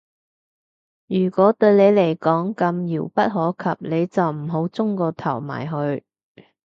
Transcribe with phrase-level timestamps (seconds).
[1.05, 3.21] 如果對你嚟講咁遙不
[3.55, 6.03] 可及，你就唔好舂個頭埋去